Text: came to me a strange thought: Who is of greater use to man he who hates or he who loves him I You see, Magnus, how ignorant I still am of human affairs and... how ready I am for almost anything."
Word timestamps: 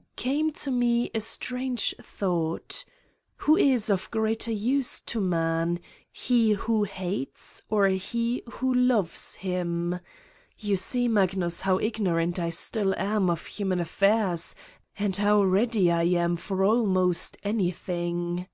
came 0.16 0.50
to 0.50 0.72
me 0.72 1.08
a 1.14 1.20
strange 1.20 1.94
thought: 2.02 2.84
Who 3.36 3.56
is 3.56 3.88
of 3.88 4.10
greater 4.10 4.50
use 4.50 5.00
to 5.02 5.20
man 5.20 5.78
he 6.10 6.54
who 6.54 6.82
hates 6.82 7.62
or 7.70 7.86
he 7.86 8.42
who 8.54 8.74
loves 8.74 9.36
him 9.36 9.94
I 9.94 10.00
You 10.58 10.74
see, 10.74 11.06
Magnus, 11.06 11.60
how 11.60 11.78
ignorant 11.78 12.40
I 12.40 12.50
still 12.50 12.96
am 12.96 13.30
of 13.30 13.46
human 13.46 13.78
affairs 13.78 14.56
and... 14.98 15.14
how 15.14 15.44
ready 15.44 15.88
I 15.92 16.02
am 16.02 16.34
for 16.34 16.64
almost 16.64 17.36
anything." 17.44 18.48